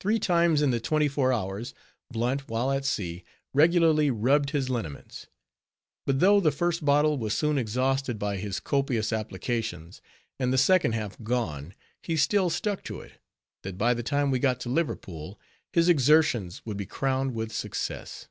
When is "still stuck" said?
12.16-12.82